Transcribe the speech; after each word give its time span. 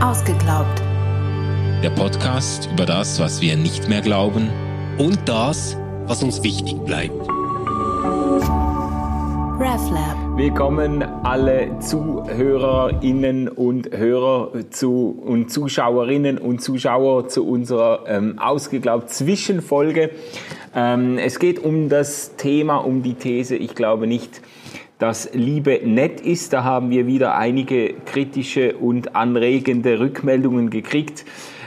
Ausgeglaubt. 0.00 0.82
Der 1.82 1.88
Podcast 1.88 2.68
über 2.70 2.84
das, 2.84 3.18
was 3.18 3.40
wir 3.40 3.56
nicht 3.56 3.88
mehr 3.88 4.02
glauben 4.02 4.50
und 4.98 5.18
das, 5.24 5.74
was 6.04 6.22
uns 6.22 6.42
wichtig 6.42 6.76
bleibt. 6.84 7.18
RefLab. 9.58 10.36
Willkommen 10.36 11.02
alle 11.02 11.78
ZuhörerInnen 11.80 13.48
und 13.48 13.90
Hörer 13.90 14.52
zu, 14.68 15.18
und 15.24 15.50
Zuschauerinnen 15.50 16.36
und 16.36 16.60
Zuschauer 16.60 17.28
zu 17.28 17.48
unserer 17.48 18.04
ähm, 18.06 18.38
ausgeglaubt 18.38 19.08
Zwischenfolge. 19.08 20.10
Ähm, 20.74 21.16
es 21.16 21.38
geht 21.38 21.58
um 21.58 21.88
das 21.88 22.36
Thema, 22.36 22.76
um 22.76 23.02
die 23.02 23.14
These, 23.14 23.56
ich 23.56 23.74
glaube 23.74 24.06
nicht, 24.06 24.42
dass 24.98 25.30
Liebe 25.32 25.80
nett 25.84 26.20
ist. 26.20 26.52
Da 26.52 26.64
haben 26.64 26.90
wir 26.90 27.06
wieder 27.06 27.36
einige 27.36 27.94
kritische 27.94 28.76
und 28.76 29.14
anregende 29.14 29.98
Rückmeldungen 30.00 30.70
gekriegt. 30.70 31.24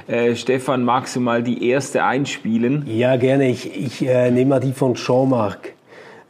Äh, 0.07 0.35
Stefan, 0.35 0.83
magst 0.83 1.15
du 1.15 1.19
mal 1.19 1.43
die 1.43 1.67
erste 1.69 2.03
einspielen? 2.03 2.83
Ja, 2.87 3.15
gerne. 3.17 3.49
Ich, 3.49 3.75
ich 3.75 4.07
äh, 4.07 4.31
nehme 4.31 4.49
mal 4.49 4.59
die 4.59 4.73
von 4.73 4.95
Jean-Marc. 4.95 5.73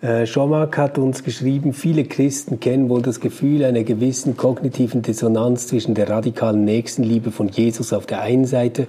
Äh, 0.01 0.25
Jean-Marc 0.25 0.77
hat 0.77 0.97
uns 0.97 1.23
geschrieben, 1.23 1.73
viele 1.73 2.03
Christen 2.03 2.59
kennen 2.59 2.89
wohl 2.89 3.01
das 3.01 3.21
Gefühl 3.21 3.63
einer 3.63 3.83
gewissen 3.83 4.35
kognitiven 4.35 5.01
Dissonanz 5.01 5.67
zwischen 5.67 5.93
der 5.93 6.09
radikalen 6.09 6.65
Nächstenliebe 6.65 7.31
von 7.31 7.47
Jesus 7.47 7.93
auf 7.93 8.05
der 8.05 8.21
einen 8.21 8.45
Seite 8.45 8.87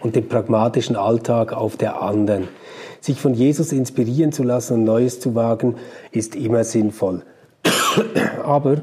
und 0.00 0.16
dem 0.16 0.28
pragmatischen 0.28 0.96
Alltag 0.96 1.52
auf 1.52 1.76
der 1.76 2.02
anderen. 2.02 2.48
Sich 3.00 3.18
von 3.20 3.34
Jesus 3.34 3.72
inspirieren 3.72 4.32
zu 4.32 4.44
lassen 4.44 4.74
und 4.74 4.84
Neues 4.84 5.18
zu 5.18 5.34
wagen, 5.34 5.74
ist 6.12 6.36
immer 6.36 6.62
sinnvoll. 6.62 7.22
Aber 8.44 8.82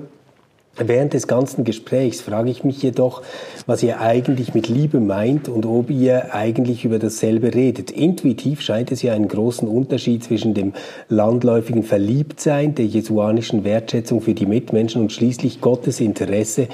Während 0.81 1.13
des 1.13 1.27
ganzen 1.27 1.65
Gesprächs 1.65 2.21
frage 2.21 2.49
ich 2.49 2.63
mich 2.63 2.81
jedoch, 2.81 3.21
was 3.65 3.83
ihr 3.83 3.99
eigentlich 3.99 4.53
mit 4.53 4.69
Liebe 4.69 5.01
meint 5.01 5.49
und 5.49 5.65
ob 5.65 5.89
ihr 5.89 6.33
eigentlich 6.33 6.85
über 6.85 6.99
dasselbe 6.99 7.53
redet. 7.53 7.91
Intuitiv 7.91 8.61
scheint 8.61 8.89
es 8.93 9.01
ja 9.01 9.11
einen 9.11 9.27
großen 9.27 9.67
Unterschied 9.67 10.23
zwischen 10.23 10.53
dem 10.53 10.71
landläufigen 11.09 11.83
Verliebtsein, 11.83 12.75
der 12.75 12.85
jesuanischen 12.85 13.65
Wertschätzung 13.65 14.21
für 14.21 14.33
die 14.33 14.45
Mitmenschen 14.45 15.01
und 15.01 15.11
schließlich 15.11 15.59
Gottes 15.59 15.99
Interesse 15.99 16.69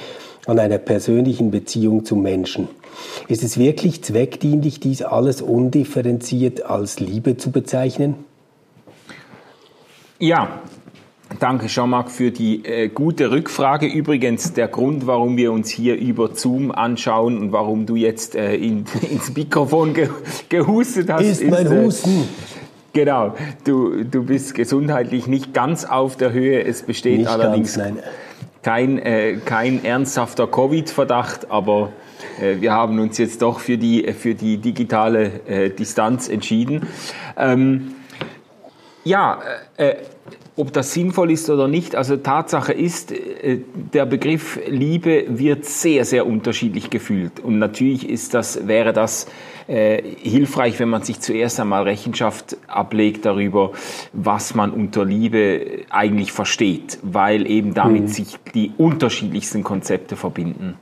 an 0.45 0.59
einer 0.59 0.77
persönlichen 0.77 1.49
Beziehung 1.49 2.05
zum 2.05 2.22
Menschen. 2.22 2.67
Ist 3.27 3.44
es 3.44 3.58
wirklich 3.58 4.03
zweckdienlich, 4.03 4.80
dies 4.80 5.02
alles 5.02 5.42
undifferenziert 5.42 6.64
als 6.64 6.99
Liebe 6.99 7.38
zu 7.38 7.49
bezeichnen? 7.49 8.14
Ja, 10.20 10.61
Danke, 11.39 11.67
Jean-Marc, 11.67 12.11
für 12.11 12.31
die 12.31 12.63
äh, 12.65 12.87
gute 12.87 13.31
Rückfrage. 13.31 13.87
Übrigens, 13.87 14.53
der 14.53 14.67
Grund, 14.67 15.07
warum 15.07 15.37
wir 15.37 15.51
uns 15.51 15.69
hier 15.69 15.97
über 15.97 16.35
Zoom 16.35 16.71
anschauen 16.71 17.37
und 17.37 17.51
warum 17.51 17.85
du 17.85 17.95
jetzt 17.95 18.35
äh, 18.35 18.55
in, 18.55 18.85
ins 19.11 19.35
Mikrofon 19.35 19.93
ge 19.93 20.09
gehustet 20.49 21.11
hast, 21.11 21.25
ist, 21.25 21.41
ist 21.41 21.51
mein 21.51 21.65
äh, 21.65 21.83
Husten. 21.83 22.27
Genau, 22.93 23.35
du, 23.65 24.05
du 24.05 24.23
bist 24.23 24.53
gesundheitlich 24.53 25.27
nicht 25.27 25.53
ganz 25.53 25.83
auf 25.83 26.15
der 26.15 26.31
Höhe. 26.31 26.63
Es 26.63 26.83
besteht 26.83 27.17
nicht 27.19 27.27
allerdings 27.27 27.75
ganz, 27.75 27.99
kein, 28.61 28.99
äh, 28.99 29.37
kein 29.43 29.83
ernsthafter 29.83 30.47
Covid-Verdacht, 30.47 31.51
aber 31.51 31.91
äh, 32.39 32.61
wir 32.61 32.71
haben 32.71 32.99
uns 32.99 33.17
jetzt 33.17 33.41
doch 33.41 33.59
für 33.59 33.77
die, 33.77 34.13
für 34.13 34.33
die 34.33 34.57
digitale 34.57 35.41
äh, 35.45 35.69
Distanz 35.71 36.29
entschieden. 36.29 36.87
Ähm, 37.35 37.95
ja, 39.03 39.41
äh, 39.75 39.95
ob 40.58 40.72
das 40.72 40.94
sinnvoll 40.94 41.31
ist 41.31 41.50
oder 41.50 41.67
nicht, 41.67 41.95
also 41.95 42.16
Tatsache 42.16 42.72
ist, 42.72 43.11
äh, 43.11 43.59
der 43.94 44.06
Begriff 44.06 44.59
Liebe 44.67 45.25
wird 45.28 45.66
sehr, 45.66 46.06
sehr 46.06 46.25
unterschiedlich 46.25 46.89
gefühlt. 46.89 47.39
Und 47.39 47.59
natürlich 47.59 48.08
ist 48.08 48.34
das, 48.34 48.67
wäre 48.67 48.94
das 48.94 49.28
äh, 49.67 50.02
hilfreich, 50.22 50.80
wenn 50.80 50.89
man 50.89 51.03
sich 51.03 51.20
zuerst 51.20 51.59
einmal 51.59 51.83
Rechenschaft 51.83 52.58
ablegt 52.67 53.26
darüber, 53.26 53.71
was 54.14 54.55
man 54.55 54.71
unter 54.71 55.04
Liebe 55.04 55.86
eigentlich 55.89 56.32
versteht, 56.32 56.99
weil 57.02 57.49
eben 57.49 57.73
damit 57.73 58.04
mhm. 58.04 58.08
sich 58.08 58.38
die 58.54 58.71
unterschiedlichsten 58.77 59.64
Konzepte 59.64 60.15
verbinden. 60.15 60.76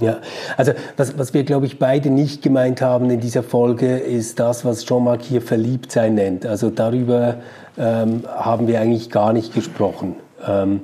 Ja, 0.00 0.18
also 0.56 0.72
was, 0.96 1.18
was 1.18 1.34
wir, 1.34 1.44
glaube 1.44 1.66
ich, 1.66 1.78
beide 1.78 2.10
nicht 2.10 2.42
gemeint 2.42 2.80
haben 2.80 3.10
in 3.10 3.20
dieser 3.20 3.42
Folge, 3.42 3.98
ist 3.98 4.40
das, 4.40 4.64
was 4.64 4.84
Jean-Marc 4.84 5.22
hier 5.22 5.42
Verliebtsein 5.42 6.14
nennt. 6.14 6.46
Also 6.46 6.70
darüber 6.70 7.36
ähm, 7.78 8.22
haben 8.26 8.66
wir 8.66 8.80
eigentlich 8.80 9.10
gar 9.10 9.32
nicht 9.32 9.54
gesprochen. 9.54 10.16
Ähm, 10.46 10.80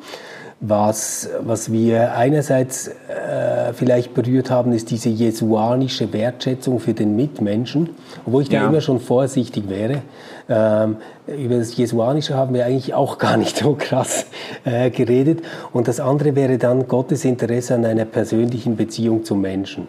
was, 0.60 1.28
was 1.42 1.70
wir 1.70 2.14
einerseits 2.14 2.88
äh, 2.88 3.74
vielleicht 3.74 4.14
berührt 4.14 4.50
haben, 4.50 4.72
ist 4.72 4.90
diese 4.90 5.10
jesuanische 5.10 6.12
Wertschätzung 6.14 6.80
für 6.80 6.94
den 6.94 7.14
Mitmenschen, 7.14 7.90
obwohl 8.24 8.42
ich 8.42 8.48
ja. 8.48 8.62
da 8.62 8.68
immer 8.68 8.80
schon 8.80 9.00
vorsichtig 9.00 9.68
wäre. 9.68 10.02
Ähm, 10.48 10.96
über 11.26 11.56
das 11.56 11.76
Jesuanische 11.76 12.34
haben 12.34 12.54
wir 12.54 12.64
eigentlich 12.66 12.94
auch 12.94 13.18
gar 13.18 13.36
nicht 13.36 13.56
so 13.56 13.76
krass 13.78 14.26
äh, 14.64 14.90
geredet. 14.90 15.42
Und 15.72 15.88
das 15.88 16.00
andere 16.00 16.36
wäre 16.36 16.58
dann 16.58 16.88
Gottes 16.88 17.24
Interesse 17.24 17.74
an 17.74 17.84
einer 17.84 18.04
persönlichen 18.04 18.76
Beziehung 18.76 19.24
zum 19.24 19.40
Menschen. 19.40 19.88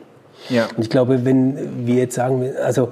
Ja. 0.49 0.67
Und 0.75 0.83
ich 0.83 0.89
glaube, 0.89 1.25
wenn 1.25 1.85
wir 1.85 1.95
jetzt 1.95 2.15
sagen, 2.15 2.49
also 2.63 2.89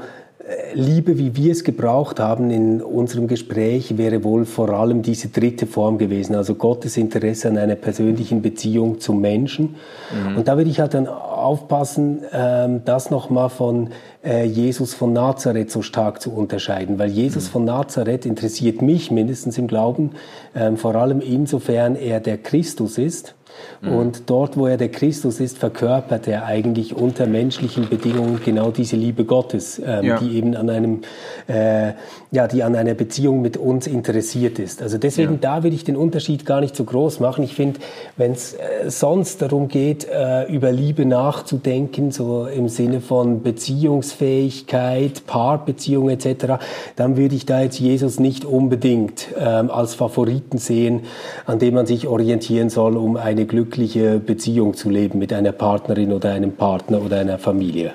Liebe, 0.75 1.17
wie 1.17 1.35
wir 1.35 1.51
es 1.53 1.63
gebraucht 1.63 2.19
haben 2.19 2.51
in 2.51 2.79
unserem 2.79 3.27
Gespräch, 3.27 3.97
wäre 3.97 4.23
wohl 4.23 4.45
vor 4.45 4.69
allem 4.69 5.01
diese 5.01 5.29
dritte 5.29 5.65
Form 5.65 5.97
gewesen, 5.97 6.35
also 6.35 6.53
Gottes 6.53 6.97
Interesse 6.97 7.47
an 7.47 7.57
einer 7.57 7.73
persönlichen 7.73 8.43
Beziehung 8.43 8.99
zum 8.99 9.21
Menschen. 9.21 9.75
Mhm. 10.13 10.37
Und 10.37 10.47
da 10.47 10.57
würde 10.57 10.69
ich 10.69 10.79
halt 10.79 10.93
dann 10.93 11.07
aufpassen, 11.07 12.21
ähm, 12.31 12.81
das 12.85 13.09
nochmal 13.09 13.49
von 13.49 13.89
äh, 14.23 14.45
Jesus 14.45 14.93
von 14.93 15.13
Nazareth 15.13 15.71
so 15.71 15.81
stark 15.81 16.21
zu 16.21 16.31
unterscheiden, 16.31 16.99
weil 16.99 17.09
Jesus 17.09 17.47
mhm. 17.47 17.51
von 17.51 17.65
Nazareth 17.65 18.27
interessiert 18.27 18.83
mich 18.83 19.09
mindestens 19.09 19.57
im 19.57 19.65
Glauben, 19.65 20.11
ähm, 20.55 20.77
vor 20.77 20.93
allem 20.93 21.21
insofern 21.21 21.95
er 21.95 22.19
der 22.19 22.37
Christus 22.37 22.99
ist 22.99 23.33
Mhm. 23.81 23.91
Und 23.91 24.29
dort, 24.29 24.57
wo 24.57 24.67
er 24.67 24.77
der 24.77 24.89
Christus 24.89 25.39
ist, 25.39 25.57
verkörpert 25.57 26.27
er 26.27 26.45
eigentlich 26.45 26.95
unter 26.95 27.27
menschlichen 27.27 27.89
Bedingungen 27.89 28.39
genau 28.43 28.71
diese 28.71 28.95
Liebe 28.95 29.25
Gottes, 29.25 29.81
ähm, 29.83 30.05
ja. 30.05 30.17
die 30.19 30.37
eben 30.37 30.55
an 30.55 30.69
einem, 30.69 31.01
äh, 31.47 31.93
ja, 32.31 32.47
die 32.47 32.63
an 32.63 32.75
einer 32.75 32.93
Beziehung 32.93 33.41
mit 33.41 33.57
uns 33.57 33.87
interessiert 33.87 34.59
ist. 34.59 34.81
Also 34.81 34.97
deswegen, 34.97 35.33
ja. 35.33 35.39
da 35.41 35.63
würde 35.63 35.75
ich 35.75 35.83
den 35.83 35.95
Unterschied 35.95 36.45
gar 36.45 36.61
nicht 36.61 36.75
so 36.75 36.83
groß 36.83 37.19
machen. 37.19 37.43
Ich 37.43 37.53
finde, 37.53 37.79
wenn 38.17 38.31
es 38.31 38.53
äh, 38.53 38.89
sonst 38.89 39.41
darum 39.41 39.67
geht, 39.67 40.07
äh, 40.09 40.45
über 40.51 40.71
Liebe 40.71 41.05
nachzudenken, 41.05 42.11
so 42.11 42.45
im 42.47 42.69
Sinne 42.69 43.01
von 43.01 43.43
Beziehungsfähigkeit, 43.43 45.25
Paarbeziehung 45.25 46.09
etc., 46.09 46.55
dann 46.95 47.17
würde 47.17 47.35
ich 47.35 47.45
da 47.45 47.61
jetzt 47.61 47.79
Jesus 47.79 48.19
nicht 48.19 48.45
unbedingt 48.45 49.27
ähm, 49.37 49.69
als 49.69 49.95
Favoriten 49.95 50.57
sehen, 50.57 51.01
an 51.45 51.59
dem 51.59 51.73
man 51.73 51.85
sich 51.85 52.07
orientieren 52.07 52.69
soll, 52.69 52.97
um 52.97 53.17
eine 53.17 53.44
glückliche 53.45 54.19
Beziehung 54.19 54.73
zu 54.73 54.89
leben 54.89 55.19
mit 55.19 55.31
einer 55.33 55.51
Partnerin 55.51 56.11
oder 56.11 56.31
einem 56.31 56.53
Partner 56.53 57.01
oder 57.01 57.19
einer 57.19 57.37
Familie? 57.37 57.93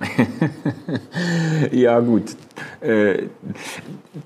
ja 1.72 2.00
gut, 2.00 2.36
äh, 2.80 3.24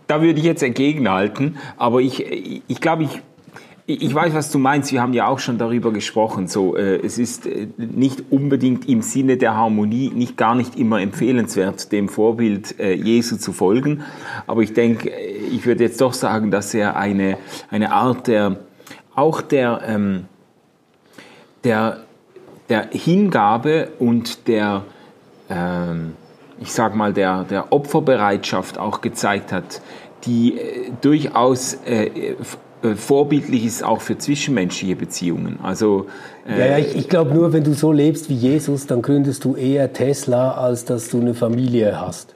da 0.06 0.20
würde 0.22 0.38
ich 0.38 0.44
jetzt 0.44 0.62
entgegenhalten, 0.62 1.58
aber 1.76 2.00
ich, 2.00 2.62
ich 2.66 2.80
glaube, 2.80 3.04
ich, 3.04 3.22
ich 3.86 4.14
weiß, 4.14 4.34
was 4.34 4.50
du 4.50 4.58
meinst. 4.58 4.92
Wir 4.92 5.02
haben 5.02 5.14
ja 5.14 5.26
auch 5.26 5.38
schon 5.40 5.58
darüber 5.58 5.92
gesprochen. 5.92 6.46
So, 6.46 6.76
äh, 6.76 6.96
es 7.04 7.18
ist 7.18 7.46
äh, 7.46 7.68
nicht 7.76 8.24
unbedingt 8.30 8.88
im 8.88 9.02
Sinne 9.02 9.36
der 9.36 9.56
Harmonie, 9.56 10.10
nicht 10.10 10.36
gar 10.36 10.54
nicht 10.54 10.76
immer 10.76 11.00
empfehlenswert, 11.00 11.90
dem 11.92 12.08
Vorbild 12.08 12.76
Jesu 12.78 13.36
zu 13.36 13.52
folgen. 13.52 14.02
Aber 14.46 14.62
ich 14.62 14.74
denke, 14.74 15.10
ich 15.10 15.66
würde 15.66 15.84
jetzt 15.84 16.00
doch 16.00 16.12
sagen, 16.12 16.50
dass 16.50 16.74
er 16.74 16.96
eine, 16.96 17.36
eine 17.70 17.92
Art 17.92 18.26
der, 18.26 18.60
auch 19.14 19.40
der, 19.42 19.82
ähm, 19.86 20.26
der, 21.64 21.98
der 22.68 22.88
Hingabe 22.90 23.88
und 23.98 24.48
der, 24.48 24.84
ähm, 25.48 26.14
ich 26.60 26.72
sag 26.72 26.94
mal, 26.94 27.12
der, 27.12 27.44
der 27.44 27.72
Opferbereitschaft 27.72 28.78
auch 28.78 29.00
gezeigt 29.00 29.52
hat, 29.52 29.80
die 30.24 30.58
äh, 30.58 30.90
durchaus 31.00 31.74
äh, 31.86 32.34
äh, 32.82 32.94
vorbildlich 32.96 33.64
ist 33.64 33.84
auch 33.84 34.00
für 34.00 34.16
zwischenmenschliche 34.16 34.96
Beziehungen. 34.96 35.58
Also 35.62 36.06
äh, 36.48 36.58
ja, 36.58 36.66
ja, 36.66 36.78
ich, 36.78 36.96
ich 36.96 37.08
glaube 37.08 37.34
nur, 37.34 37.52
wenn 37.52 37.64
du 37.64 37.74
so 37.74 37.92
lebst 37.92 38.28
wie 38.30 38.34
Jesus, 38.34 38.86
dann 38.86 39.02
gründest 39.02 39.44
du 39.44 39.54
eher 39.54 39.92
Tesla, 39.92 40.52
als 40.52 40.84
dass 40.84 41.10
du 41.10 41.20
eine 41.20 41.34
Familie 41.34 42.00
hast 42.00 42.34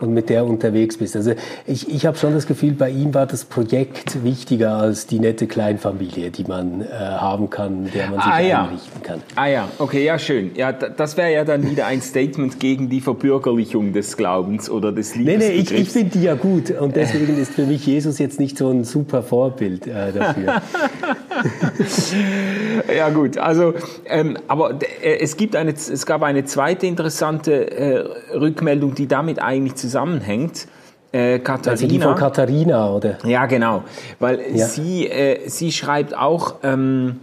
und 0.00 0.12
mit 0.12 0.28
der 0.28 0.44
unterwegs 0.44 0.98
bist. 0.98 1.16
Also 1.16 1.32
ich, 1.66 1.88
ich 1.88 2.06
habe 2.06 2.18
schon 2.18 2.34
das 2.34 2.46
Gefühl, 2.46 2.72
bei 2.72 2.90
ihm 2.90 3.14
war 3.14 3.26
das 3.26 3.44
Projekt 3.44 4.22
wichtiger 4.24 4.76
als 4.76 5.06
die 5.06 5.18
nette 5.18 5.46
Kleinfamilie, 5.46 6.30
die 6.30 6.44
man 6.44 6.82
äh, 6.82 6.86
haben 6.86 7.50
kann, 7.50 7.90
der 7.94 8.10
man 8.10 8.20
sich 8.20 8.26
ah, 8.26 8.40
ja. 8.40 8.64
einrichten 8.64 9.02
kann. 9.02 9.22
Ah 9.34 9.46
ja, 9.46 9.68
okay, 9.78 10.04
ja 10.04 10.18
schön. 10.18 10.54
Ja, 10.54 10.72
das 10.72 11.16
wäre 11.16 11.32
ja 11.32 11.44
dann 11.44 11.68
wieder 11.70 11.86
ein 11.86 12.02
Statement 12.02 12.60
gegen 12.60 12.88
die 12.88 13.00
Verbürgerlichung 13.00 13.92
des 13.92 14.16
Glaubens 14.16 14.68
oder 14.68 14.92
des 14.92 15.14
Liebesbegriffs. 15.14 15.70
Nee, 15.70 15.76
nee, 15.76 15.80
ich, 15.80 15.88
ich 15.88 15.90
finde 15.90 16.18
die 16.18 16.24
ja 16.24 16.34
gut 16.34 16.70
und 16.70 16.96
deswegen 16.96 17.38
ist 17.38 17.52
für 17.52 17.66
mich 17.66 17.86
Jesus 17.86 18.18
jetzt 18.18 18.40
nicht 18.40 18.58
so 18.58 18.70
ein 18.70 18.84
super 18.84 19.22
Vorbild 19.22 19.86
äh, 19.86 20.12
dafür. 20.12 20.62
ja 22.96 23.08
gut, 23.10 23.38
also 23.38 23.74
ähm, 24.06 24.36
aber 24.48 24.74
äh, 25.02 25.18
es 25.20 25.36
gibt 25.36 25.56
eine, 25.56 25.72
es 25.72 26.06
gab 26.06 26.22
eine 26.22 26.44
zweite 26.44 26.86
interessante 26.86 27.70
äh, 27.70 28.36
Rückmeldung, 28.36 28.94
die 28.94 29.06
damit 29.06 29.40
eigentlich 29.40 29.74
zusammenhängt. 29.74 30.68
Äh, 31.12 31.38
Katharina. 31.38 31.70
Also 31.70 31.86
die 31.86 32.00
von 32.00 32.14
Katharina, 32.14 32.90
oder? 32.90 33.18
Ja, 33.24 33.46
genau, 33.46 33.84
weil 34.18 34.40
ja. 34.54 34.66
sie 34.66 35.06
äh, 35.08 35.48
sie 35.48 35.72
schreibt 35.72 36.16
auch. 36.16 36.56
Ähm, 36.62 37.20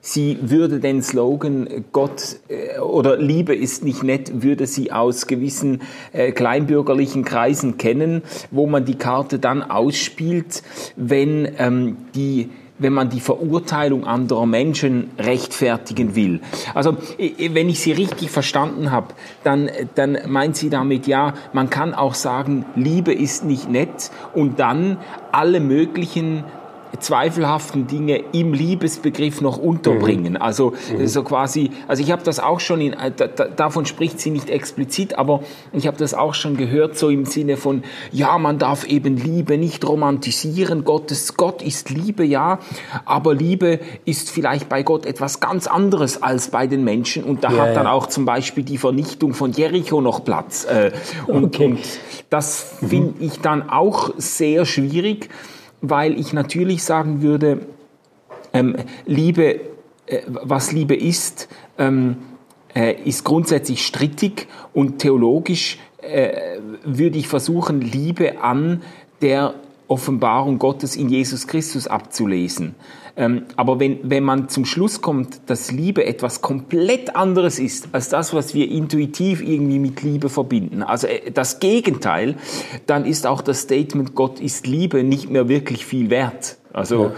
sie 0.00 0.38
würde 0.42 0.80
den 0.80 1.02
Slogan 1.02 1.84
Gott 1.92 2.36
äh, 2.48 2.78
oder 2.80 3.16
Liebe 3.16 3.54
ist 3.54 3.84
nicht 3.84 4.02
nett, 4.02 4.42
würde 4.42 4.66
sie 4.66 4.92
aus 4.92 5.26
gewissen 5.26 5.82
äh, 6.12 6.32
kleinbürgerlichen 6.32 7.24
Kreisen 7.24 7.78
kennen, 7.78 8.22
wo 8.50 8.66
man 8.66 8.84
die 8.84 8.96
Karte 8.96 9.38
dann 9.38 9.62
ausspielt, 9.62 10.62
wenn 10.96 11.48
ähm, 11.58 11.96
die 12.14 12.50
wenn 12.78 12.92
man 12.92 13.10
die 13.10 13.20
Verurteilung 13.20 14.06
anderer 14.06 14.46
Menschen 14.46 15.10
rechtfertigen 15.18 16.14
will. 16.14 16.40
Also 16.74 16.96
wenn 17.18 17.68
ich 17.68 17.80
Sie 17.80 17.92
richtig 17.92 18.30
verstanden 18.30 18.90
habe, 18.90 19.08
dann, 19.44 19.70
dann 19.94 20.18
meint 20.26 20.56
sie 20.56 20.70
damit, 20.70 21.06
ja, 21.06 21.34
man 21.52 21.70
kann 21.70 21.94
auch 21.94 22.14
sagen, 22.14 22.64
Liebe 22.76 23.12
ist 23.12 23.44
nicht 23.44 23.68
nett 23.68 24.10
und 24.34 24.60
dann 24.60 24.98
alle 25.32 25.60
möglichen 25.60 26.44
zweifelhaften 26.98 27.86
Dinge 27.86 28.22
im 28.32 28.52
Liebesbegriff 28.52 29.40
noch 29.40 29.58
unterbringen. 29.58 30.34
Mhm. 30.34 30.42
Also 30.42 30.74
mhm. 30.92 31.06
so 31.06 31.22
quasi, 31.22 31.70
also 31.86 32.02
ich 32.02 32.10
habe 32.10 32.22
das 32.24 32.40
auch 32.40 32.60
schon 32.60 32.80
in, 32.80 32.96
da, 33.16 33.26
davon 33.26 33.86
spricht 33.86 34.20
sie 34.20 34.30
nicht 34.30 34.50
explizit, 34.50 35.18
aber 35.18 35.42
ich 35.72 35.86
habe 35.86 35.96
das 35.96 36.14
auch 36.14 36.34
schon 36.34 36.56
gehört 36.56 36.98
so 36.98 37.10
im 37.10 37.24
Sinne 37.24 37.56
von 37.56 37.82
ja, 38.12 38.38
man 38.38 38.58
darf 38.58 38.84
eben 38.86 39.16
Liebe 39.16 39.58
nicht 39.58 39.86
romantisieren. 39.86 40.84
Gottes 40.84 41.36
Gott 41.36 41.62
ist 41.62 41.90
Liebe, 41.90 42.24
ja, 42.24 42.58
aber 43.04 43.34
Liebe 43.34 43.80
ist 44.04 44.30
vielleicht 44.30 44.68
bei 44.68 44.82
Gott 44.82 45.06
etwas 45.06 45.40
ganz 45.40 45.66
anderes 45.66 46.22
als 46.22 46.48
bei 46.48 46.66
den 46.66 46.84
Menschen 46.84 47.24
und 47.24 47.44
da 47.44 47.52
ja, 47.52 47.62
hat 47.62 47.76
dann 47.76 47.84
ja. 47.84 47.92
auch 47.92 48.06
zum 48.06 48.24
Beispiel 48.24 48.64
die 48.64 48.78
Vernichtung 48.78 49.34
von 49.34 49.52
Jericho 49.52 50.00
noch 50.00 50.24
Platz. 50.24 50.64
Äh, 50.64 50.92
und, 51.26 51.44
okay. 51.44 51.66
und 51.66 51.78
das 52.30 52.76
mhm. 52.80 52.88
finde 52.88 53.24
ich 53.24 53.40
dann 53.40 53.68
auch 53.68 54.10
sehr 54.16 54.64
schwierig 54.64 55.28
weil 55.80 56.18
ich 56.18 56.32
natürlich 56.32 56.82
sagen 56.82 57.22
würde, 57.22 57.60
ähm, 58.52 58.76
Liebe, 59.06 59.60
äh, 60.06 60.22
was 60.26 60.72
Liebe 60.72 60.96
ist, 60.96 61.48
ähm, 61.78 62.16
äh, 62.74 62.94
ist 63.04 63.24
grundsätzlich 63.24 63.86
strittig 63.86 64.48
und 64.72 64.98
theologisch 64.98 65.78
äh, 66.00 66.58
würde 66.84 67.18
ich 67.18 67.28
versuchen, 67.28 67.80
Liebe 67.80 68.40
an 68.40 68.82
der 69.20 69.54
Offenbarung 69.88 70.58
Gottes 70.58 70.96
in 70.96 71.08
Jesus 71.08 71.46
Christus 71.46 71.86
abzulesen. 71.86 72.74
Ähm, 73.16 73.46
aber 73.56 73.80
wenn, 73.80 73.98
wenn 74.08 74.22
man 74.22 74.48
zum 74.48 74.64
Schluss 74.64 75.00
kommt, 75.00 75.40
dass 75.46 75.72
Liebe 75.72 76.06
etwas 76.06 76.40
komplett 76.40 77.16
anderes 77.16 77.58
ist 77.58 77.88
als 77.90 78.10
das, 78.10 78.32
was 78.32 78.54
wir 78.54 78.70
intuitiv 78.70 79.42
irgendwie 79.42 79.80
mit 79.80 80.02
Liebe 80.02 80.28
verbinden, 80.28 80.84
also 80.84 81.08
äh, 81.08 81.32
das 81.32 81.58
Gegenteil, 81.58 82.36
dann 82.86 83.04
ist 83.04 83.26
auch 83.26 83.42
das 83.42 83.62
Statement 83.62 84.14
Gott 84.14 84.38
ist 84.38 84.68
Liebe 84.68 85.02
nicht 85.02 85.30
mehr 85.30 85.48
wirklich 85.48 85.84
viel 85.84 86.10
wert. 86.10 86.58
Also, 86.72 87.04
ja. 87.06 87.12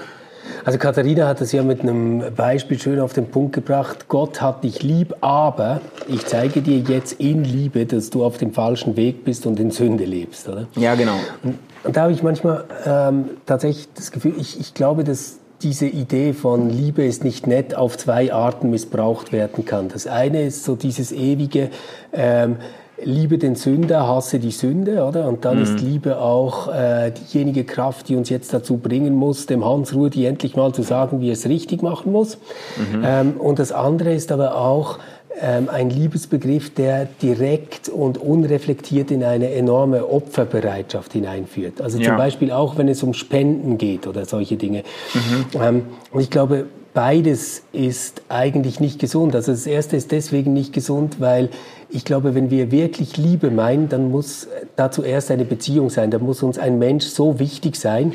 Also 0.64 0.78
Katharina 0.78 1.26
hat 1.26 1.40
es 1.40 1.52
ja 1.52 1.62
mit 1.62 1.80
einem 1.80 2.22
Beispiel 2.34 2.78
schön 2.78 3.00
auf 3.00 3.12
den 3.12 3.26
Punkt 3.26 3.54
gebracht. 3.54 4.06
Gott 4.08 4.40
hat 4.40 4.64
dich 4.64 4.82
lieb, 4.82 5.14
aber 5.20 5.80
ich 6.08 6.26
zeige 6.26 6.60
dir 6.62 6.78
jetzt 6.78 7.20
in 7.20 7.44
Liebe, 7.44 7.86
dass 7.86 8.10
du 8.10 8.24
auf 8.24 8.38
dem 8.38 8.52
falschen 8.52 8.96
Weg 8.96 9.24
bist 9.24 9.46
und 9.46 9.58
in 9.60 9.70
Sünde 9.70 10.04
lebst, 10.04 10.48
oder? 10.48 10.66
Ja, 10.76 10.94
genau. 10.94 11.18
Und, 11.42 11.58
und 11.84 11.96
da 11.96 12.02
habe 12.02 12.12
ich 12.12 12.22
manchmal 12.22 12.64
ähm, 12.86 13.30
tatsächlich 13.46 13.88
das 13.94 14.10
Gefühl, 14.10 14.34
ich, 14.38 14.60
ich 14.60 14.74
glaube, 14.74 15.04
dass 15.04 15.38
diese 15.62 15.86
Idee 15.86 16.32
von 16.32 16.70
Liebe 16.70 17.04
ist 17.04 17.24
nicht 17.24 17.46
nett 17.46 17.74
auf 17.74 17.98
zwei 17.98 18.32
Arten 18.32 18.70
missbraucht 18.70 19.32
werden 19.32 19.64
kann. 19.64 19.88
Das 19.88 20.06
eine 20.06 20.42
ist 20.42 20.64
so 20.64 20.74
dieses 20.74 21.12
ewige 21.12 21.70
ähm, 22.12 22.56
Liebe 23.02 23.38
den 23.38 23.54
Sünder, 23.54 24.06
hasse 24.06 24.38
die 24.38 24.50
Sünde, 24.50 25.04
oder? 25.04 25.26
Und 25.26 25.44
dann 25.44 25.56
mhm. 25.56 25.62
ist 25.62 25.80
Liebe 25.80 26.20
auch 26.20 26.68
äh, 26.68 27.10
diejenige 27.12 27.64
Kraft, 27.64 28.08
die 28.08 28.16
uns 28.16 28.28
jetzt 28.28 28.52
dazu 28.52 28.76
bringen 28.76 29.14
muss, 29.14 29.46
dem 29.46 29.64
Hans 29.64 29.94
Rudi 29.94 30.26
endlich 30.26 30.56
mal 30.56 30.72
zu 30.72 30.82
sagen, 30.82 31.20
wie 31.20 31.28
er 31.28 31.32
es 31.32 31.48
richtig 31.48 31.82
machen 31.82 32.12
muss. 32.12 32.36
Mhm. 32.76 33.02
Ähm, 33.04 33.32
und 33.38 33.58
das 33.58 33.72
andere 33.72 34.12
ist 34.12 34.32
aber 34.32 34.56
auch 34.56 34.98
ein 35.40 35.90
Liebesbegriff, 35.90 36.74
der 36.74 37.06
direkt 37.22 37.88
und 37.88 38.18
unreflektiert 38.18 39.10
in 39.10 39.24
eine 39.24 39.52
enorme 39.52 40.08
Opferbereitschaft 40.08 41.12
hineinführt. 41.12 41.80
Also 41.80 41.98
zum 41.98 42.06
ja. 42.06 42.16
Beispiel 42.16 42.50
auch, 42.50 42.76
wenn 42.76 42.88
es 42.88 43.02
um 43.02 43.14
Spenden 43.14 43.78
geht 43.78 44.06
oder 44.06 44.24
solche 44.24 44.56
Dinge. 44.56 44.82
Mhm. 45.14 45.60
Ähm, 45.62 45.82
und 46.10 46.20
ich 46.20 46.30
glaube, 46.30 46.66
beides 46.94 47.62
ist 47.72 48.22
eigentlich 48.28 48.80
nicht 48.80 48.98
gesund. 48.98 49.34
Also 49.34 49.52
das 49.52 49.66
erste 49.66 49.96
ist 49.96 50.12
deswegen 50.12 50.52
nicht 50.52 50.72
gesund, 50.72 51.20
weil 51.20 51.50
ich 51.92 52.04
glaube, 52.04 52.34
wenn 52.34 52.50
wir 52.50 52.70
wirklich 52.70 53.16
Liebe 53.16 53.50
meinen, 53.50 53.88
dann 53.88 54.10
muss 54.10 54.48
da 54.76 54.90
zuerst 54.90 55.30
eine 55.30 55.44
Beziehung 55.44 55.90
sein. 55.90 56.10
Da 56.10 56.18
muss 56.18 56.42
uns 56.42 56.58
ein 56.58 56.78
Mensch 56.78 57.06
so 57.06 57.38
wichtig 57.38 57.76
sein, 57.76 58.14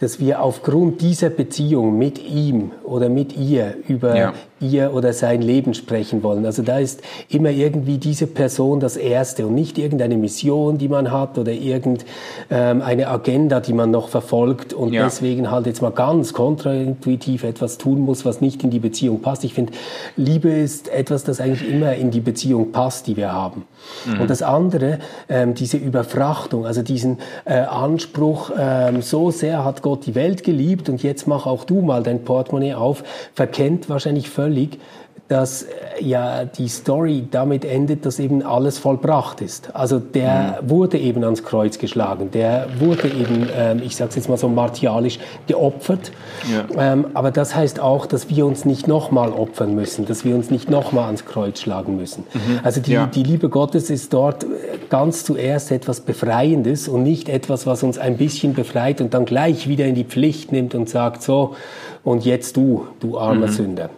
dass 0.00 0.20
wir 0.20 0.42
aufgrund 0.42 1.00
dieser 1.00 1.30
Beziehung 1.30 1.96
mit 1.98 2.22
ihm 2.22 2.70
oder 2.84 3.08
mit 3.08 3.36
ihr 3.36 3.74
über 3.88 4.16
ja. 4.16 4.34
ihr 4.60 4.92
oder 4.92 5.12
sein 5.12 5.40
Leben 5.40 5.72
sprechen 5.72 6.22
wollen. 6.22 6.44
Also 6.44 6.62
da 6.62 6.78
ist 6.78 7.02
immer 7.28 7.50
irgendwie 7.50 7.96
diese 7.96 8.26
Person 8.26 8.80
das 8.80 8.96
Erste 8.96 9.46
und 9.46 9.54
nicht 9.54 9.78
irgendeine 9.78 10.16
Mission, 10.16 10.76
die 10.76 10.88
man 10.88 11.10
hat 11.10 11.38
oder 11.38 11.52
irgendeine 11.52 12.10
ähm, 12.50 12.82
Agenda, 12.82 13.60
die 13.60 13.72
man 13.72 13.90
noch 13.90 14.08
verfolgt 14.08 14.74
und 14.74 14.92
ja. 14.92 15.04
deswegen 15.04 15.50
halt 15.50 15.66
jetzt 15.66 15.80
mal 15.80 15.92
ganz 15.92 16.34
kontraintuitiv 16.34 17.44
etwas 17.44 17.78
tun 17.78 18.00
muss, 18.00 18.24
was 18.24 18.40
nicht 18.40 18.62
in 18.64 18.70
die 18.70 18.80
Beziehung 18.80 19.22
passt. 19.22 19.44
Ich 19.44 19.54
finde, 19.54 19.72
Liebe 20.16 20.50
ist 20.50 20.88
etwas, 20.88 21.24
das 21.24 21.40
eigentlich 21.40 21.68
immer 21.70 21.94
in 21.94 22.10
die 22.10 22.20
Beziehung 22.20 22.72
passt, 22.72 23.06
die 23.06 23.15
wir 23.16 23.32
haben. 23.32 23.64
Mhm. 24.04 24.20
Und 24.20 24.30
das 24.30 24.42
andere, 24.42 24.98
ähm, 25.28 25.54
diese 25.54 25.76
Überfrachtung, 25.76 26.66
also 26.66 26.82
diesen 26.82 27.18
äh, 27.44 27.54
Anspruch, 27.54 28.50
ähm, 28.58 29.02
so 29.02 29.30
sehr 29.30 29.64
hat 29.64 29.82
Gott 29.82 30.06
die 30.06 30.14
Welt 30.14 30.44
geliebt 30.44 30.88
und 30.88 31.02
jetzt 31.02 31.26
mach 31.26 31.46
auch 31.46 31.64
du 31.64 31.82
mal 31.82 32.02
dein 32.02 32.24
Portemonnaie 32.24 32.74
auf, 32.74 33.02
verkennt 33.34 33.88
wahrscheinlich 33.88 34.30
völlig, 34.30 34.78
dass 35.28 35.62
äh, 35.62 35.66
ja 36.00 36.44
die 36.44 36.68
Story 36.68 37.26
damit 37.30 37.64
endet, 37.64 38.06
dass 38.06 38.18
eben 38.18 38.42
alles 38.42 38.78
vollbracht 38.78 39.40
ist. 39.40 39.74
Also 39.74 39.98
der 39.98 40.60
mhm. 40.62 40.70
wurde 40.70 40.98
eben 40.98 41.24
ans 41.24 41.42
Kreuz 41.42 41.78
geschlagen, 41.78 42.30
der 42.30 42.68
wurde 42.78 43.08
eben, 43.08 43.48
ähm, 43.56 43.82
ich 43.84 43.96
sage 43.96 44.10
es 44.10 44.16
jetzt 44.16 44.28
mal 44.28 44.36
so 44.36 44.48
martialisch, 44.48 45.18
geopfert. 45.46 46.12
Ja. 46.52 46.92
Ähm, 46.92 47.06
aber 47.14 47.30
das 47.30 47.56
heißt 47.56 47.80
auch, 47.80 48.06
dass 48.06 48.30
wir 48.30 48.46
uns 48.46 48.64
nicht 48.64 48.86
nochmal 48.86 49.32
opfern 49.32 49.74
müssen, 49.74 50.06
dass 50.06 50.24
wir 50.24 50.34
uns 50.34 50.50
nicht 50.50 50.70
nochmal 50.70 51.06
ans 51.06 51.24
Kreuz 51.24 51.60
schlagen 51.60 51.96
müssen. 51.96 52.24
Mhm. 52.32 52.60
Also 52.62 52.80
die, 52.80 52.92
ja. 52.92 53.06
die 53.06 53.24
Liebe 53.24 53.48
Gottes 53.48 53.90
ist 53.90 54.12
dort 54.12 54.44
äh, 54.44 54.46
ganz 54.90 55.24
zuerst 55.24 55.72
etwas 55.72 56.00
Befreiendes 56.00 56.86
und 56.86 57.02
nicht 57.02 57.28
etwas, 57.28 57.66
was 57.66 57.82
uns 57.82 57.98
ein 57.98 58.16
bisschen 58.16 58.54
befreit 58.54 59.00
und 59.00 59.12
dann 59.12 59.24
gleich 59.24 59.66
wieder 59.68 59.86
in 59.86 59.96
die 59.96 60.04
Pflicht 60.04 60.52
nimmt 60.52 60.74
und 60.74 60.88
sagt, 60.88 61.22
so, 61.22 61.56
und 62.04 62.24
jetzt 62.24 62.56
du, 62.56 62.86
du 63.00 63.18
armer 63.18 63.48
mhm. 63.48 63.52
Sünder. 63.52 63.90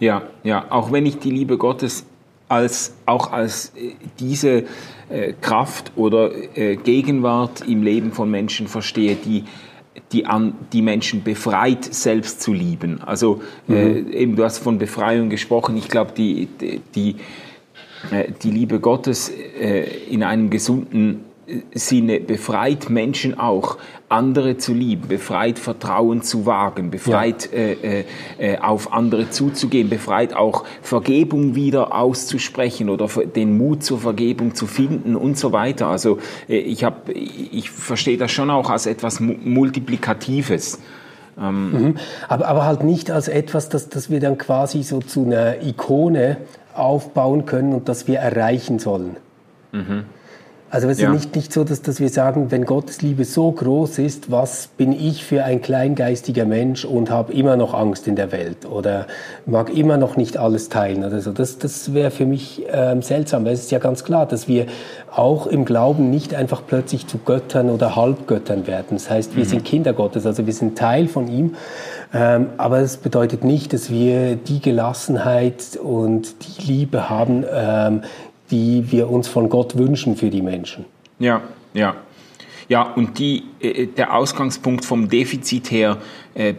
Ja, 0.00 0.22
ja, 0.44 0.66
auch 0.70 0.92
wenn 0.92 1.06
ich 1.06 1.18
die 1.18 1.30
Liebe 1.30 1.58
Gottes 1.58 2.04
als, 2.48 2.94
auch 3.06 3.32
als 3.32 3.72
äh, 3.76 3.92
diese 4.18 4.64
äh, 5.08 5.34
Kraft 5.40 5.92
oder 5.96 6.30
äh, 6.56 6.76
Gegenwart 6.76 7.62
im 7.66 7.82
Leben 7.82 8.12
von 8.12 8.30
Menschen 8.30 8.68
verstehe, 8.68 9.16
die 9.16 9.44
die, 10.12 10.26
an, 10.26 10.54
die 10.72 10.82
Menschen 10.82 11.22
befreit, 11.22 11.84
selbst 11.84 12.40
zu 12.40 12.52
lieben. 12.52 13.02
Also 13.02 13.42
äh, 13.68 13.72
mhm. 13.72 14.12
äh, 14.12 14.16
eben, 14.16 14.36
du 14.36 14.44
hast 14.44 14.58
von 14.58 14.78
Befreiung 14.78 15.28
gesprochen. 15.28 15.76
Ich 15.76 15.88
glaube, 15.88 16.12
die, 16.16 16.46
die, 16.46 16.80
die, 16.94 17.16
äh, 18.10 18.32
die 18.42 18.50
Liebe 18.50 18.80
Gottes 18.80 19.30
in 20.08 20.22
einem 20.22 20.50
gesunden 20.50 21.24
Sinne 21.74 22.20
befreit 22.20 22.90
Menschen 22.90 23.38
auch, 23.38 23.78
andere 24.08 24.56
zu 24.56 24.72
lieben, 24.72 25.08
befreit 25.08 25.58
Vertrauen 25.58 26.22
zu 26.22 26.46
wagen, 26.46 26.90
befreit 26.90 27.50
ja. 27.52 27.58
äh, 27.58 28.04
äh, 28.38 28.58
auf 28.58 28.92
andere 28.92 29.30
zuzugehen, 29.30 29.88
befreit 29.88 30.34
auch 30.34 30.64
Vergebung 30.82 31.54
wieder 31.54 31.94
auszusprechen 31.94 32.88
oder 32.88 33.08
den 33.08 33.58
Mut 33.58 33.82
zur 33.82 33.98
Vergebung 33.98 34.54
zu 34.54 34.66
finden 34.66 35.14
und 35.14 35.38
so 35.38 35.52
weiter. 35.52 35.88
Also 35.88 36.18
äh, 36.48 36.56
ich 36.56 36.84
habe, 36.84 37.12
ich 37.12 37.70
verstehe 37.70 38.16
das 38.16 38.30
schon 38.30 38.50
auch 38.50 38.70
als 38.70 38.86
etwas 38.86 39.20
Multiplikatives. 39.20 40.80
Ähm 41.38 41.70
mhm. 41.70 41.96
aber, 42.28 42.48
aber 42.48 42.64
halt 42.64 42.82
nicht 42.84 43.10
als 43.10 43.28
etwas, 43.28 43.68
das, 43.68 43.88
das 43.88 44.10
wir 44.10 44.20
dann 44.20 44.38
quasi 44.38 44.82
so 44.82 45.00
zu 45.00 45.24
einer 45.24 45.62
Ikone 45.62 46.38
aufbauen 46.74 47.44
können 47.44 47.74
und 47.74 47.88
das 47.88 48.08
wir 48.08 48.18
erreichen 48.18 48.78
sollen. 48.78 49.16
Mhm. 49.72 50.04
Also 50.70 50.88
es 50.88 50.98
ist 50.98 51.02
ja. 51.02 51.10
nicht, 51.10 51.34
nicht 51.34 51.52
so, 51.52 51.64
dass, 51.64 51.80
dass 51.80 51.98
wir 51.98 52.10
sagen, 52.10 52.50
wenn 52.50 52.64
Gottes 52.64 53.00
Liebe 53.00 53.24
so 53.24 53.50
groß 53.50 53.98
ist, 53.98 54.30
was 54.30 54.66
bin 54.66 54.92
ich 54.92 55.24
für 55.24 55.44
ein 55.44 55.62
kleingeistiger 55.62 56.44
Mensch 56.44 56.84
und 56.84 57.10
habe 57.10 57.32
immer 57.32 57.56
noch 57.56 57.72
Angst 57.72 58.06
in 58.06 58.16
der 58.16 58.32
Welt 58.32 58.66
oder 58.66 59.06
mag 59.46 59.74
immer 59.74 59.96
noch 59.96 60.16
nicht 60.16 60.36
alles 60.36 60.68
teilen 60.68 61.04
oder 61.04 61.20
so. 61.20 61.32
Das, 61.32 61.58
das 61.58 61.94
wäre 61.94 62.10
für 62.10 62.26
mich 62.26 62.64
ähm, 62.70 63.00
seltsam, 63.00 63.46
weil 63.46 63.54
es 63.54 63.60
ist 63.60 63.70
ja 63.70 63.78
ganz 63.78 64.04
klar, 64.04 64.26
dass 64.26 64.46
wir 64.46 64.66
auch 65.14 65.46
im 65.46 65.64
Glauben 65.64 66.10
nicht 66.10 66.34
einfach 66.34 66.62
plötzlich 66.66 67.06
zu 67.06 67.18
Göttern 67.18 67.70
oder 67.70 67.96
Halbgöttern 67.96 68.66
werden. 68.66 68.88
Das 68.90 69.08
heißt, 69.08 69.36
wir 69.36 69.44
mhm. 69.44 69.48
sind 69.48 69.64
Kinder 69.64 69.94
Gottes, 69.94 70.26
also 70.26 70.44
wir 70.46 70.52
sind 70.52 70.76
Teil 70.76 71.08
von 71.08 71.28
ihm 71.28 71.54
Ähm, 72.14 72.46
aber 72.56 72.78
es 72.78 72.96
bedeutet 72.96 73.44
nicht, 73.44 73.74
dass 73.74 73.90
wir 73.90 74.36
die 74.36 74.60
Gelassenheit 74.60 75.76
und 75.76 76.36
die 76.46 76.72
Liebe 76.72 77.10
haben, 77.10 77.44
ähm, 77.52 78.02
die 78.50 78.90
wir 78.90 79.10
uns 79.10 79.28
von 79.28 79.48
Gott 79.48 79.76
wünschen 79.76 80.16
für 80.16 80.30
die 80.30 80.42
Menschen. 80.42 80.84
Ja, 81.18 81.42
ja. 81.74 81.96
Ja, 82.68 82.82
und 82.82 83.18
die, 83.18 83.44
äh, 83.60 83.86
der 83.86 84.14
Ausgangspunkt 84.14 84.84
vom 84.84 85.08
Defizit 85.08 85.70
her 85.70 85.98
äh, 86.34 86.54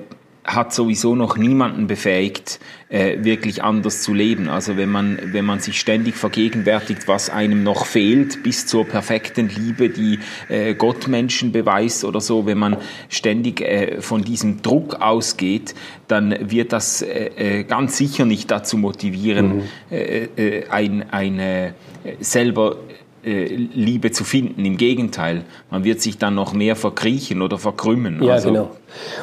hat 0.56 0.74
sowieso 0.74 1.16
noch 1.16 1.38
niemanden 1.38 1.88
befähigt, 1.88 2.60
äh, 2.90 3.24
wirklich 3.24 3.64
anders 3.64 4.02
zu 4.02 4.14
leben. 4.14 4.50
Also 4.50 4.78
wenn 4.78 4.90
man, 4.90 5.20
wenn 5.32 5.46
man 5.46 5.60
sich 5.60 5.80
ständig 5.80 6.16
vergegenwärtigt, 6.16 7.08
was 7.08 7.30
einem 7.30 7.64
noch 7.64 7.86
fehlt, 7.86 8.42
bis 8.42 8.66
zur 8.66 8.86
perfekten 8.86 9.48
Liebe, 9.48 9.90
die 9.90 10.20
äh, 10.50 10.74
Gott 10.74 11.08
Menschen 11.08 11.52
beweist 11.52 12.04
oder 12.04 12.20
so, 12.20 12.46
wenn 12.46 12.58
man 12.58 12.78
ständig 13.10 13.62
äh, 13.62 14.02
von 14.02 14.24
diesem 14.24 14.62
Druck 14.62 14.96
ausgeht, 15.02 15.76
dann 16.08 16.36
wird 16.50 16.74
das 16.74 17.02
äh, 17.02 17.60
äh 17.60 17.64
ganz 17.64 17.98
sicher 17.98 18.26
nicht 18.26 18.50
dazu 18.50 18.78
motivieren, 18.78 19.58
mhm. 19.58 19.64
äh, 19.92 20.24
äh 20.36 20.70
ein, 20.70 21.10
eine 21.12 21.76
selber 22.20 22.78
äh, 22.90 22.94
Liebe 23.24 24.12
zu 24.12 24.24
finden. 24.24 24.66
Im 24.66 24.78
Gegenteil, 24.78 25.44
man 25.70 25.84
wird 25.84 26.02
sich 26.02 26.18
dann 26.18 26.36
noch 26.36 26.54
mehr 26.54 26.76
verkriechen 26.76 27.42
oder 27.42 27.58
verkrümmen. 27.58 28.24
Ja, 28.24 28.34
also, 28.34 28.50
genau. 28.50 28.72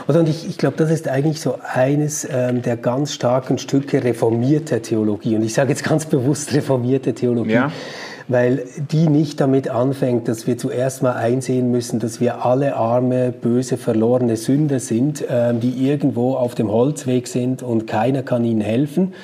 Und 0.06 0.28
ich, 0.28 0.48
ich 0.48 0.58
glaube, 0.58 0.76
das 0.76 0.90
ist 0.90 1.08
eigentlich 1.08 1.40
so 1.40 1.58
eines 1.72 2.26
ähm, 2.30 2.62
der 2.62 2.76
ganz 2.76 3.12
starken 3.12 3.58
Stücke 3.58 4.04
reformierter 4.04 4.82
Theologie. 4.82 5.36
Und 5.36 5.42
ich 5.42 5.54
sage 5.54 5.70
jetzt 5.70 5.84
ganz 5.84 6.06
bewusst 6.06 6.52
reformierte 6.52 7.14
Theologie. 7.14 7.52
Ja 7.52 7.72
weil 8.28 8.64
die 8.90 9.08
nicht 9.08 9.40
damit 9.40 9.68
anfängt, 9.68 10.28
dass 10.28 10.46
wir 10.46 10.58
zuerst 10.58 11.02
mal 11.02 11.12
einsehen 11.12 11.70
müssen, 11.70 12.00
dass 12.00 12.20
wir 12.20 12.44
alle 12.44 12.76
arme, 12.76 13.32
böse, 13.32 13.76
verlorene 13.76 14.36
Sünder 14.36 14.80
sind, 14.80 15.24
ähm, 15.28 15.60
die 15.60 15.88
irgendwo 15.88 16.34
auf 16.34 16.54
dem 16.54 16.70
Holzweg 16.70 17.28
sind 17.28 17.62
und 17.62 17.86
keiner 17.86 18.22
kann 18.22 18.44
ihnen 18.44 18.60
helfen, 18.60 19.14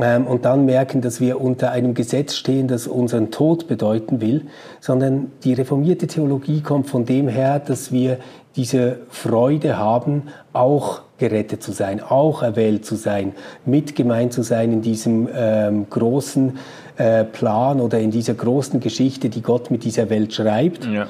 ähm, 0.00 0.26
und 0.26 0.44
dann 0.44 0.66
merken, 0.66 1.00
dass 1.00 1.20
wir 1.20 1.40
unter 1.40 1.72
einem 1.72 1.94
Gesetz 1.94 2.36
stehen, 2.36 2.68
das 2.68 2.86
unseren 2.86 3.30
Tod 3.30 3.66
bedeuten 3.66 4.20
will, 4.20 4.46
sondern 4.80 5.32
die 5.44 5.54
reformierte 5.54 6.06
Theologie 6.06 6.60
kommt 6.60 6.88
von 6.88 7.04
dem 7.04 7.28
her, 7.28 7.58
dass 7.58 7.90
wir 7.90 8.18
diese 8.56 8.98
Freude 9.08 9.78
haben, 9.78 10.24
auch 10.52 11.02
gerettet 11.18 11.62
zu 11.62 11.72
sein, 11.72 12.00
auch 12.02 12.42
erwählt 12.42 12.84
zu 12.84 12.96
sein, 12.96 13.32
mitgemeint 13.64 14.32
zu 14.32 14.42
sein 14.42 14.72
in 14.72 14.82
diesem 14.82 15.28
ähm, 15.34 15.86
großen 15.88 16.58
äh, 16.96 17.24
Plan 17.24 17.80
oder 17.80 18.00
in 18.00 18.10
dieser 18.10 18.34
großen 18.34 18.80
Geschichte, 18.80 19.28
die 19.28 19.42
Gott 19.42 19.70
mit 19.70 19.84
dieser 19.84 20.10
Welt 20.10 20.32
schreibt. 20.32 20.86
Ja 20.86 21.06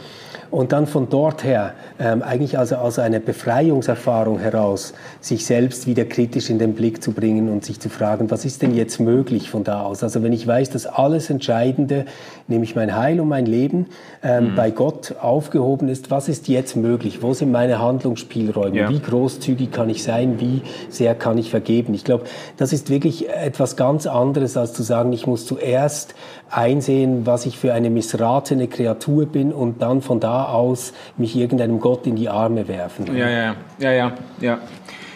und 0.51 0.73
dann 0.73 0.87
von 0.87 1.09
dort 1.09 1.45
her, 1.45 1.75
ähm, 1.99 2.23
eigentlich 2.23 2.59
also 2.59 2.77
aus 2.77 2.99
einer 2.99 3.21
Befreiungserfahrung 3.21 4.39
heraus, 4.39 4.95
sich 5.21 5.47
selbst 5.47 5.87
wieder 5.87 6.05
kritisch 6.05 6.51
in 6.51 6.59
den 6.59 6.75
Blick 6.75 7.03
zu 7.03 7.13
bringen 7.13 7.49
und 7.49 7.65
sich 7.65 7.79
zu 7.81 7.89
fragen, 7.89 8.31
was 8.31 8.45
ist 8.45 8.63
denn 8.63 8.75
jetzt 8.75 9.01
möglich 9.01 9.51
von 9.51 9.65
da 9.65 9.83
aus? 9.83 10.03
Also 10.03 10.23
wenn 10.23 10.33
ich 10.33 10.47
weiß, 10.47 10.71
dass 10.71 10.87
alles 10.87 11.31
Entscheidende, 11.31 12.05
nämlich 12.49 12.75
mein 12.75 12.97
Heil 12.97 13.21
und 13.21 13.29
mein 13.29 13.47
Leben, 13.47 13.87
ähm, 14.23 14.53
mhm. 14.53 14.57
bei 14.57 14.71
Gott 14.71 15.15
aufgehoben 15.21 15.89
ist, 15.89 16.11
was 16.11 16.29
ist 16.29 16.49
jetzt 16.49 16.77
möglich? 16.77 17.23
Wo 17.23 17.33
sind 17.33 17.53
meine 17.53 17.79
Handlungsspielräume? 17.79 18.77
Ja. 18.77 18.89
Wie 18.89 19.01
großzügig 19.01 19.71
kann 19.71 19.89
ich 19.89 20.03
sein? 20.03 20.41
Wie 20.41 20.63
sehr 20.89 21.15
kann 21.15 21.39
ich 21.39 21.51
vergeben? 21.51 21.95
Ich 21.95 22.05
glaube, 22.05 22.25
das 22.57 22.73
ist 22.73 22.91
wirklich 22.91 23.29
etwas 23.29 23.77
ganz 23.77 24.07
anderes, 24.07 24.57
als 24.57 24.73
zu 24.73 24.83
sagen, 24.83 25.13
ich 25.13 25.27
muss 25.27 25.47
zuerst 25.47 26.15
einsehen, 26.51 27.27
was 27.27 27.47
ich 27.47 27.59
für 27.59 27.73
eine 27.73 27.91
missratene 27.91 28.67
Kreatur 28.67 29.27
bin 29.27 29.53
und 29.53 29.83
dann 29.83 30.03
von 30.03 30.19
da 30.41 30.53
aus 30.53 30.93
mich 31.17 31.37
irgendeinem 31.37 31.81
Gott 31.81 32.07
in 32.07 32.17
die 32.17 32.29
Arme 32.29 32.69
werfen. 32.69 33.07
Ja, 33.17 33.29
ja, 33.29 33.57
ja, 33.79 33.93
ja, 33.93 34.13
ja. 34.41 34.59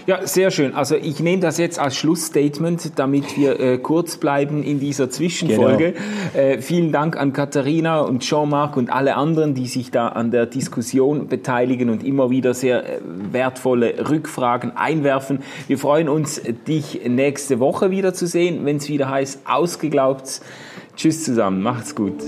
Ja, 0.06 0.26
sehr 0.26 0.50
schön. 0.50 0.74
Also 0.74 0.96
ich 0.96 1.20
nehme 1.20 1.40
das 1.40 1.56
jetzt 1.56 1.78
als 1.78 1.96
Schlussstatement, 1.96 2.98
damit 2.98 3.38
wir 3.38 3.58
äh, 3.58 3.78
kurz 3.78 4.18
bleiben 4.18 4.62
in 4.62 4.78
dieser 4.78 5.08
Zwischenfolge. 5.08 5.94
Genau. 6.34 6.46
Äh, 6.46 6.60
vielen 6.60 6.92
Dank 6.92 7.16
an 7.16 7.32
Katharina 7.32 8.00
und 8.00 8.20
Jean-Marc 8.20 8.76
und 8.76 8.90
alle 8.90 9.16
anderen, 9.16 9.54
die 9.54 9.66
sich 9.66 9.90
da 9.90 10.08
an 10.08 10.30
der 10.30 10.44
Diskussion 10.44 11.28
beteiligen 11.28 11.88
und 11.88 12.04
immer 12.04 12.28
wieder 12.28 12.52
sehr 12.52 12.84
äh, 12.84 13.00
wertvolle 13.32 14.10
Rückfragen 14.10 14.76
einwerfen. 14.76 15.38
Wir 15.68 15.78
freuen 15.78 16.10
uns, 16.10 16.42
dich 16.68 17.00
nächste 17.08 17.58
Woche 17.58 17.90
wieder 17.90 18.12
zu 18.12 18.26
sehen, 18.26 18.66
wenn 18.66 18.76
es 18.76 18.90
wieder 18.90 19.08
heißt, 19.08 19.40
ausgeglaubt. 19.46 20.42
Tschüss 20.96 21.24
zusammen, 21.24 21.62
macht's 21.62 21.94
gut. 21.94 22.22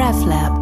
RefLab 0.00 0.59